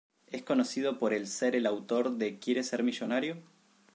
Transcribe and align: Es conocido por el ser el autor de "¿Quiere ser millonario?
Es 0.31 0.41
conocido 0.41 0.97
por 0.97 1.13
el 1.13 1.27
ser 1.27 1.55
el 1.55 1.67
autor 1.67 2.13
de 2.17 2.39
"¿Quiere 2.39 2.63
ser 2.63 2.81
millonario? 2.81 3.37